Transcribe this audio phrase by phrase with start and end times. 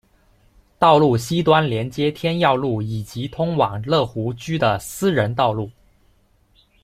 [0.79, 5.69] 道路西端连接天耀路以及通往乐湖居的私人道路。